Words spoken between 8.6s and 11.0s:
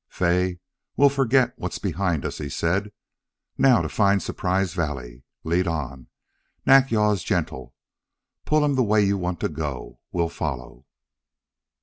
him the way you want to go. We'll follow."